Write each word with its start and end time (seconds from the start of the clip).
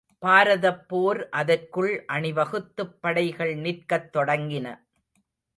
பாரதப் 0.23 0.87
போர் 0.87 1.29
அதற்குள் 1.31 2.05
அணிவகுத்துப் 2.07 2.97
படைகள் 3.01 3.55
நிற்கத் 3.57 4.11
தொடங்கின. 4.17 4.67